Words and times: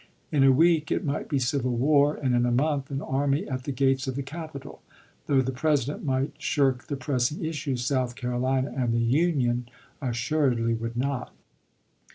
In 0.31 0.43
a 0.43 0.51
week 0.51 0.89
it 0.89 1.05
might 1.05 1.29
be 1.29 1.37
civil 1.37 1.75
war; 1.77 2.15
and 2.15 2.33
in 2.33 2.43
a 2.47 2.51
month 2.51 2.89
an 2.89 3.03
army 3.03 3.47
at 3.47 3.65
the 3.65 3.71
gates 3.71 4.07
of 4.07 4.15
the 4.15 4.23
capital. 4.23 4.81
Though 5.27 5.43
the 5.43 5.51
President 5.51 6.03
might 6.03 6.33
shirk 6.41 6.87
the 6.87 6.97
pressing 6.97 7.45
issues, 7.45 7.85
South 7.85 8.15
Carolina 8.15 8.73
and 8.75 8.95
the 8.95 8.97
Union 8.99 9.69
assuredly 10.01 10.73
would 10.73 10.97
not. 10.97 11.31